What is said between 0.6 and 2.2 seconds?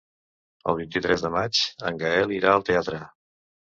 El vint-i-tres de maig en